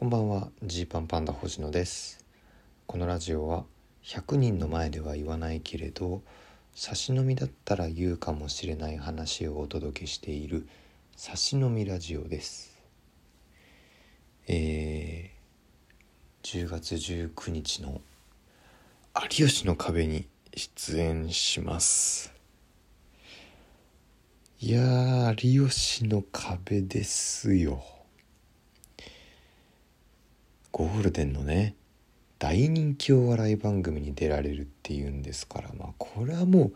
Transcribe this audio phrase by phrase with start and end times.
[0.00, 2.24] こんばんはジーパンパンダ星野です。
[2.86, 3.66] このラジオは
[4.02, 6.22] 100人の前では言わないけれど
[6.74, 10.66] 差し飲みだったら言うかもしれない話をお届けしている
[11.16, 12.82] 差し飲みラジオです。
[14.48, 18.00] えー、10月19日の
[19.38, 20.26] 有吉の壁に
[20.56, 22.32] 出演します。
[24.60, 27.99] いや有吉の壁ですよ。
[30.72, 31.74] ゴールデンのね
[32.38, 36.72] 大人気お笑い番組に出られるっていうんですからまあこれはもう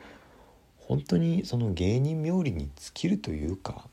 [0.76, 3.88] 本当にその芸人冥利に尽きるというか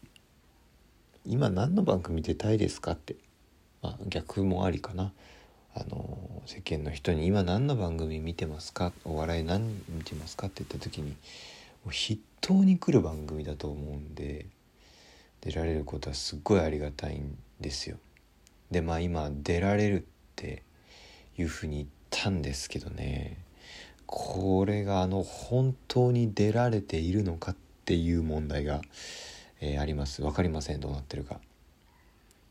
[1.25, 3.15] 今何の番組出たいですかって、
[3.81, 5.13] まあ、逆もありかな
[5.73, 11.15] あの世間の人に今何の番組見てますかお笑い何見てますかって言った時に
[11.85, 14.47] 筆頭に来る番組だと思うんで
[15.41, 17.97] 出られることはすっごいありがたいんですよ。
[18.71, 20.63] でまあ今出られるって
[21.37, 23.37] いうふうに言ったんですけどね。
[24.05, 28.81] これがあの本当に出られているのかっていう問題が、
[29.61, 30.21] えー、あります。
[30.21, 30.79] 分かりません。
[30.79, 31.39] どうなってるか、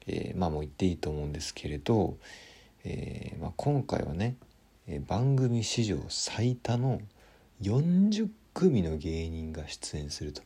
[0.06, 2.16] えー、まあもう言っていいと思うんですけれど、
[2.84, 4.36] えーまあ、今回はね
[5.06, 7.00] 番組史上最多の
[7.62, 10.42] 40組の芸人が出演すると。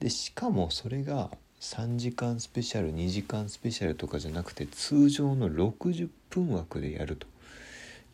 [0.00, 1.30] でしかもそれが
[1.62, 7.28] 3時間スペシャル2時間スペシャルとかじゃなくて通常の60分枠でやると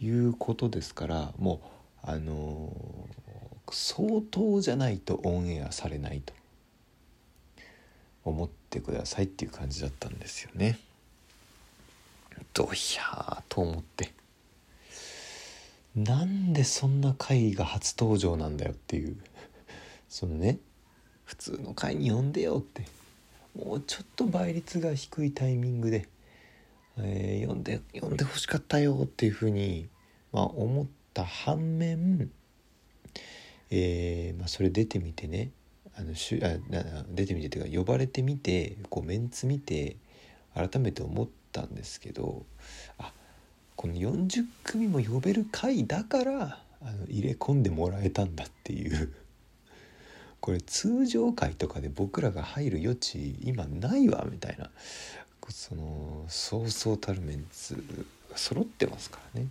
[0.02, 1.62] いうことですからも
[2.04, 6.34] うあのー、相当じゃないとオンエアされないと
[8.22, 10.78] 思ってくださいっていう感じだったんですよね。
[12.52, 14.12] どひゃーと思って。
[15.96, 19.16] なんでそんな回が初登場なんだよっていう。
[20.10, 20.58] そのね
[21.24, 22.98] 普通の回に呼んでよって。
[23.58, 26.08] もうちょっと倍率が低いタイミングで、
[26.96, 29.88] えー、読んで読んでほしかったよっていうふうに、
[30.32, 32.30] まあ、思った反面、
[33.70, 35.50] えーまあ、それ出てみてね
[35.96, 36.56] あのしあ
[37.08, 39.96] 出てみてっていうか呼ばれてみてこうメンツ見て
[40.54, 42.46] 改めて思ったんですけど
[42.98, 43.12] あ
[43.74, 49.12] この40組も呼べる回だからあの入れ込んでもらえたんだっていう。
[50.40, 54.70] これ通常回とかで僕らが入る余地今ないわみたいな。
[55.50, 57.82] そのそうそうたるメンツ
[58.30, 59.48] が揃ってますからね。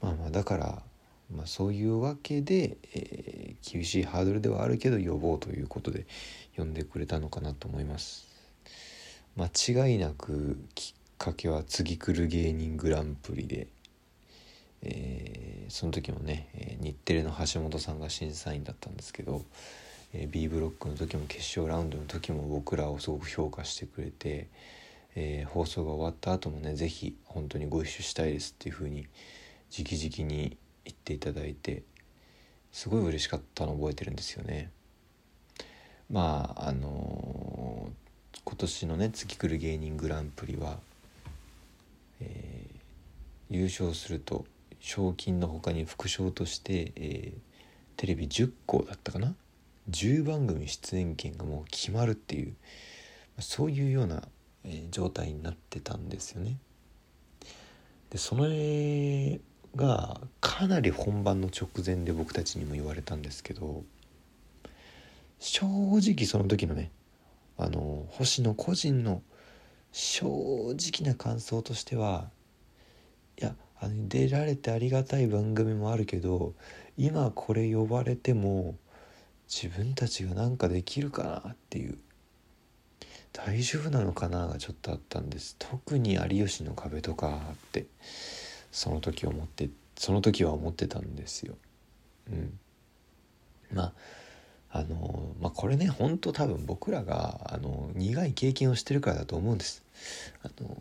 [0.00, 0.82] まあまあだから、
[1.34, 6.06] まあ、そういうわけで、えー、厳しいハードルではあるけど呼ぼうということで
[6.56, 8.28] 呼んでくれたのかなと思います。
[9.36, 13.66] 間違いなくきっかけは次来る芸人グランプリで
[14.84, 19.42] えー、その時もね日テレの橋本さんが審査員だったんですけど、
[20.12, 24.48] えー、B ブロックの時も決勝ラウンドの時も僕らをすごく評価してくれて、
[25.16, 29.06] えー、放送が終わった後もね是非本当にご一緒したいですっていう風に
[29.76, 31.82] 直々に言っていただいて
[32.70, 34.70] すごい嬉しかったの覚えてるんですよね。
[36.10, 40.78] まああのー、今年のね月来る芸人グランプリは、
[42.20, 44.44] えー、優勝すると
[44.84, 47.38] 賞金の他に副賞として、えー、
[47.96, 49.34] テレビ10個だったかな
[49.88, 52.54] ？10番組出演権がもう決まるっていう
[53.38, 54.24] そういうような、
[54.62, 56.58] えー、状態になってたんですよね。
[58.10, 59.40] でそれ
[59.74, 63.84] がかなり本番の直前で僕たちにも言われたんですけど
[65.38, 66.90] 正直その時のね
[67.56, 69.22] あの星野個人の
[69.92, 70.26] 正
[70.76, 72.28] 直な感想としては
[73.38, 73.54] いや
[73.88, 76.54] 出られてありがたい番組もあるけど
[76.96, 78.76] 今これ呼ばれても
[79.48, 81.98] 自分たちが何かできるかなっていう
[83.32, 87.86] 大丈夫なのかながちょっとあったんです特に有吉の壁とかって
[88.70, 91.54] その時思ってその時は思ってたんですよ。
[92.28, 92.58] うん、
[93.72, 93.92] まあ
[94.70, 99.84] あのまあこれね本当多分僕らがあの苦い経験をしてるからだと思うんです。
[100.42, 100.76] あの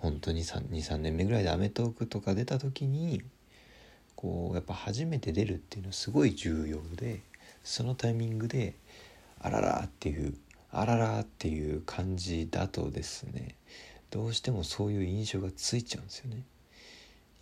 [0.00, 3.22] 本当に23年目ぐらいで『アメトーーク』とか出た時に
[4.16, 7.20] こうやっぱ初めて出るっていうのはすごい重要で
[7.64, 8.74] そのタイミングで
[9.40, 10.34] 「あらら」っていう
[10.72, 13.56] 「あらら」っていう感じだとですね
[14.10, 16.44] どうしてもそういう印象がついちゃうんですよね。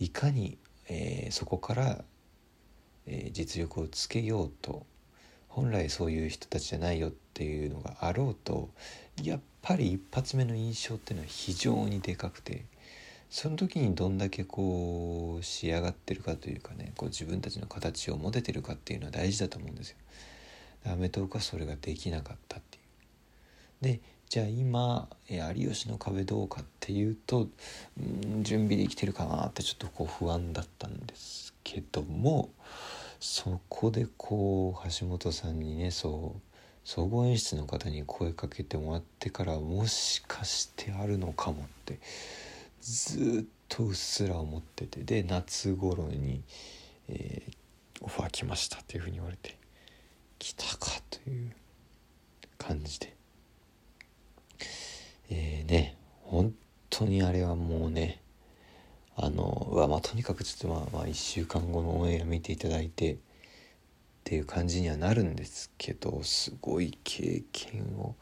[0.01, 0.59] いかに、
[0.89, 2.05] えー、そこから、
[3.07, 4.85] えー、実力をつけようと
[5.59, 8.69] 本来そういう人たちじゃないよっていうのがあろうと
[9.25, 12.65] やっぱり一発目の印象っていうのは非常にでかくて
[13.29, 19.97] その時にどんだけこう仕上がってるかというかねこう自分たちの形を持ててるかっていうのは大事だと思うんですよ。
[20.87, 22.81] アメトークはそれができなかったってい
[23.83, 23.85] う。
[23.97, 27.49] でじゃあ今「有吉の壁」どうかっていうと、
[27.99, 32.51] うん、準備できてるかなってちょっとこう不安だったんですけども
[33.21, 36.41] そこでこう橋本さんにねそう
[36.85, 41.99] 総合演出の方に声かけてもらってからもしかしてあるのかもって
[42.81, 46.43] ずっとうっすら思っててで夏頃に、
[47.09, 49.59] えー、オファー来ましたっていうふうに言われて
[50.39, 51.53] 来たかという
[52.57, 53.15] 感じで。
[55.31, 56.55] えー、ね本
[56.89, 58.23] 当にあれはもうね
[59.21, 63.17] あのうわまあとにかくちょっとまあまあ1週間後のオンエア見ていただいてっ
[64.23, 68.15] ていう感じにはなるんですけどすごい経験を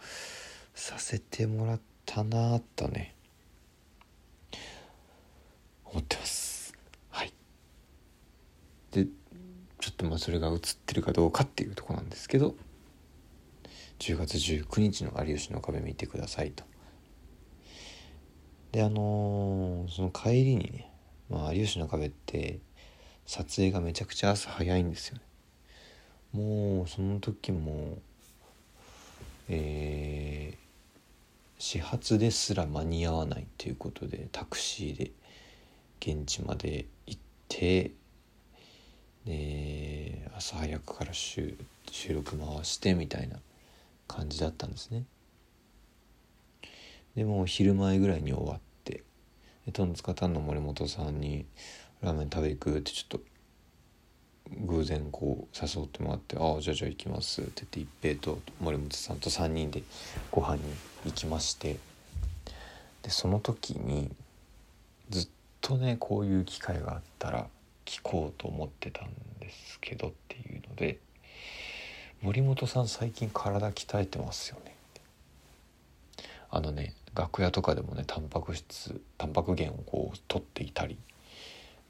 [0.75, 3.15] させてもらったなとね
[5.85, 6.73] 思ってます。
[7.11, 7.33] はい。
[8.91, 9.07] で
[9.79, 12.55] ちょっとまあそれが映ってるかどうかっていうとこなんですけど
[13.99, 16.65] 10月19日の「有吉の壁」見てくださいと。
[18.73, 20.91] であのー、その帰りにね、
[21.31, 22.59] まあ、有吉の壁って
[23.25, 25.23] 撮影がめちゃくちゃ朝早いんですよね。
[26.33, 27.99] もうその時も
[29.49, 30.57] えー、
[31.59, 35.13] 始発ですら間に合わないということでタクシーで
[36.01, 37.93] 現地まで行って
[39.25, 41.57] で朝早くから収
[42.11, 43.37] 録回してみたいな
[44.09, 45.05] 感じだったんですね。
[47.17, 49.03] でも昼前ぐらいに終わって
[49.65, 51.47] でトンツカタンの森本さんに
[52.03, 53.21] 「ラーメン食べ行く?」ってちょっと
[54.67, 59.83] 偶然こう誘ってもらって「ああじゃあじゃあ行きます」って言って一平と森本さんと3人で
[60.31, 60.63] ご飯に
[61.07, 61.79] 行きまして
[63.03, 64.15] でその時に
[65.09, 65.29] ずっ
[65.63, 67.49] とねこういう機会があったら
[67.87, 69.11] 聞こうと思ってたん
[69.41, 70.99] ですけどっていうので
[72.21, 74.77] 「森本さん最近体鍛えてますよね」
[76.51, 80.99] あのね楽屋とかでもねタンパク質タンパク源をこう取っていたり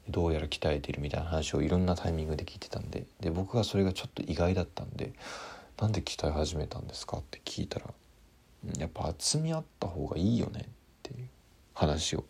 [0.09, 5.13] どうやら鍛えているみたいな話をいろんなタイミングで聞いてたんでで僕がそれがちょっと意外だったんで
[5.79, 7.93] 「なんで鍛え始めたんですか?」って聞いたら
[8.79, 10.63] 「やっぱ厚みあった方がいいよね」っ
[11.03, 11.27] ていう
[11.73, 12.23] 話を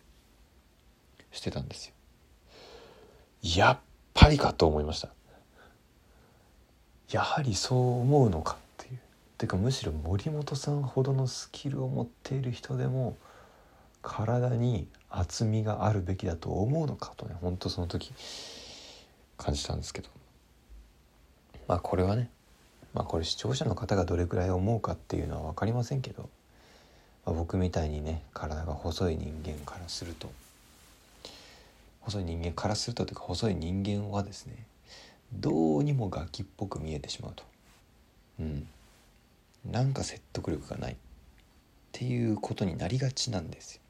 [1.30, 1.94] してたんですよ。
[3.42, 3.78] やっ
[4.14, 5.10] ぱりかと思いました。
[7.10, 8.58] やはりそう思うのか
[9.38, 9.50] ていう。
[9.50, 13.16] かむしろ森本さんほどのスキルを持っている人でも
[14.02, 18.12] 体に厚みがあるべきだと思うのかとねほんとその時
[19.36, 20.08] 感じたんですけど
[21.66, 22.30] まあこれはね
[22.94, 26.28] まあこれ視聴者の方がどれくらい思うかっていうのは分かりませんけど、
[27.26, 30.30] まあ、僕みたいにね体が細い人間からすると
[32.00, 34.54] 細い人間からするとというか細い人間はですね
[35.32, 37.44] どうにもガキっぽく見えてしまうと
[38.40, 38.68] うん
[39.70, 40.96] なんか説得力がないっ
[41.92, 43.82] ていうことになりがちなんですよ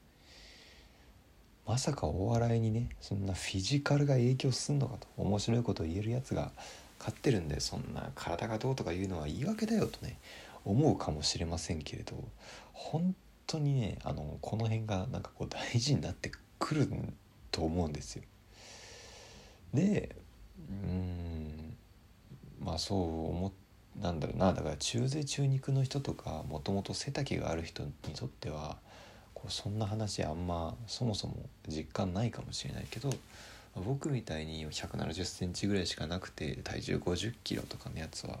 [1.65, 6.51] まさかお笑いにねそんなフィジカルが影響すんのかと面白いことを言えるやつが
[6.97, 10.17] 勝ってるんでそんな体がどうとか言うのは言い訳だよとね
[10.65, 12.15] 思うかもしれませんけれど
[12.73, 13.15] 本
[13.47, 16.89] 当にねあのこの辺がなんかこう大事になってくる
[17.51, 18.23] と思うんですよ。
[19.73, 20.15] で
[20.69, 21.77] うん
[22.59, 23.51] まあそう思っ
[23.95, 24.53] なんだろうな。
[24.53, 28.77] だから中背中肉の人とかもともと背丈がある人にとっては
[29.33, 31.37] こうそんな話あんまそもそも
[31.67, 33.13] 実感ないかもしれないけど
[33.75, 38.39] 僕みたいに1 7 0センチぐらいしかなくて体重5 0キロとかのやつは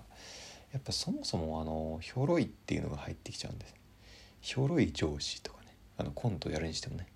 [0.73, 3.73] やっぱそもそもあのひょろいっていうのが入ってきちゃうんです。
[4.41, 5.75] ひょろい上司とかね。
[5.97, 7.07] あのコントやるにしてもね。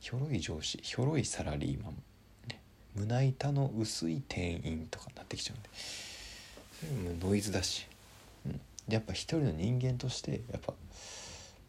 [0.00, 1.94] ひょろい上司ひょろいサラリーマン、
[2.48, 2.60] ね、
[2.94, 5.68] 胸板の薄い店員とかになってきちゃうんで。
[7.20, 7.86] ノイズだし、
[8.46, 10.72] うん、やっぱ一人の人間としてやっぱ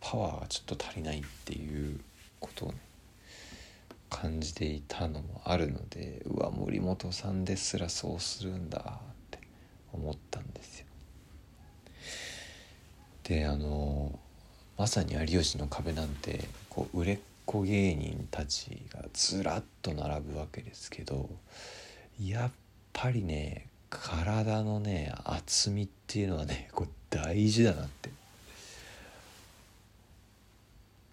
[0.01, 1.99] パワーがちょっと足りないっていう
[2.39, 2.77] ことをね
[4.09, 9.39] 感じていたのもあるのでうわ森本さんですらそうするんだって
[9.93, 10.85] 思ったんですよ。
[13.23, 14.17] であの
[14.77, 21.27] まさに「有吉の壁」なんてこう売れっ子芸人たちがずらっと並ぶわけですけど
[22.23, 22.51] やっ
[22.93, 28.09] ぱりね体のね厚みっていうのはね こう大事だなって。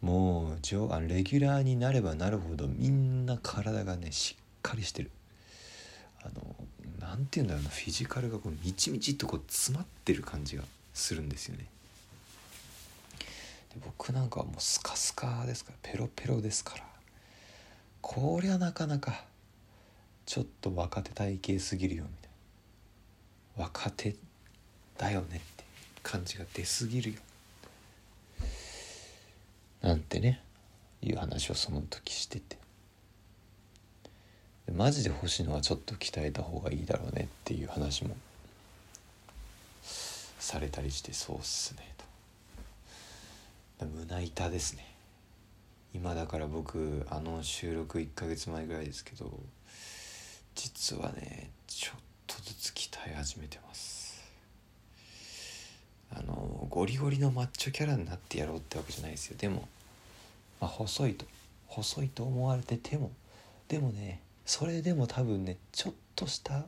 [0.02, 5.11] もうあレギュラーになればなるほどみんな体がねしっかりしてる。
[6.23, 6.56] あの
[7.00, 11.66] 何て言うんだろうなフィジカルがこうみちみちっとこう詰まってる感じがするんですよね。
[13.75, 16.85] で僕なんかはもうスカスカですからペロペロですから
[18.00, 19.25] こりゃなかなか
[20.26, 22.25] ちょっと若手体型すぎるよみたいな。
[23.56, 24.14] 若手
[24.98, 25.64] だよねって
[26.02, 27.18] 感じが出すぎるよ。
[29.82, 30.42] なんてね
[31.02, 32.58] いう話をその時してて。
[34.72, 38.16] マジで星野はちょっと鍛えた方がいいだろうねっていう話も
[39.84, 41.94] されたりしてそうっすね
[43.78, 43.86] と。
[43.86, 44.96] 胸板ですね。
[45.94, 49.30] 今だから僕あの収録1ヶ月前ぐらいですけど
[50.54, 52.05] 実はねちょっと
[52.43, 54.23] ずつ鍛え始めてます。
[56.11, 59.37] あのゴリゴリのマッチョキャラになってやろうってわけじゃないですよ。
[59.37, 59.69] でも、
[60.61, 61.26] まあ、細いと
[61.66, 63.11] 細いと思われてても
[63.69, 66.64] でもねそれでも多分ねちょっとした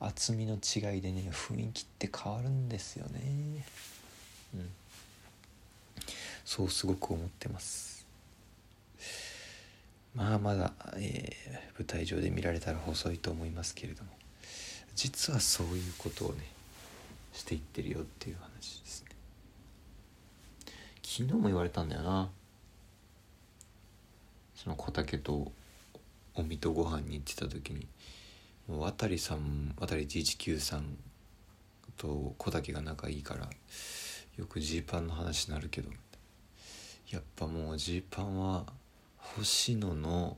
[0.00, 3.64] 厚みの違いでね雰囲気って変わるんですよね。
[4.54, 4.70] うん。
[6.44, 8.06] そうすごく思ってます。
[10.14, 14.19] まあまだ、えー、舞台上で見られたら細いと思いますけれども。
[15.02, 16.44] 実はそういうことをね
[17.32, 19.08] していってるよっていう話ですね。
[21.02, 22.28] 昨日も言われたんだよな。
[24.54, 25.50] その小竹と
[26.34, 27.86] お水とご飯に行ってた時に。
[28.68, 30.98] もう渡さん渡119さん
[31.96, 33.48] と小竹が仲いいから
[34.36, 35.88] よくジーパンの話になるけど。
[37.08, 38.66] やっぱもうジーパンは
[39.16, 40.36] 星野の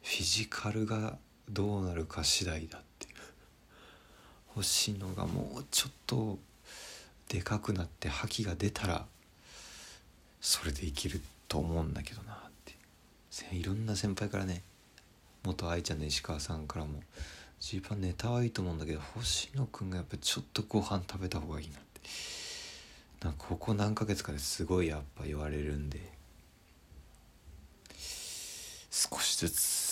[0.00, 1.18] フィジカルが
[1.48, 2.89] どうなるか次第だって
[4.50, 6.38] いう星野がもうちょっと
[7.28, 9.06] でかくなって覇気が出たら
[10.40, 12.74] それでいけると思うんだけどなって。
[13.52, 14.62] いろんな先輩からね
[15.44, 17.02] 元愛ちゃんの石川さんからも
[17.60, 22.00] ジーパンネタはいいと思うんだけど星野くんがやっぱちょっとご飯食べた方がいいなって
[23.22, 26.00] なんかここ何ヶ月かですごいやっぱ言われるんで
[28.90, 29.89] 少しずつ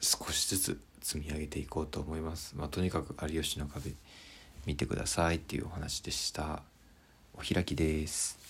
[0.00, 2.54] 少しずつ積み上げていこうと思います。
[2.56, 3.92] まあとにかく有吉の壁
[4.66, 6.62] 見てくださいっていうお話でした。
[7.34, 8.49] お開きです。